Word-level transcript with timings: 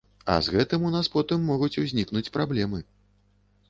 А 0.35 0.37
з 0.47 0.53
гэтым 0.55 0.87
у 0.89 0.91
нас 0.95 1.11
потым 1.17 1.45
могуць 1.51 1.71
узнікнуць 1.85 2.29
праблемы. 2.39 2.87